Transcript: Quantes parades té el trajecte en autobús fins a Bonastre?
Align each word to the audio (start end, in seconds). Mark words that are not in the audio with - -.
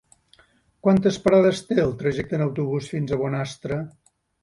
Quantes 0.87 1.19
parades 1.27 1.61
té 1.69 1.79
el 1.85 1.95
trajecte 2.01 2.39
en 2.41 2.47
autobús 2.49 2.91
fins 2.97 3.15
a 3.19 3.25
Bonastre? 3.25 3.83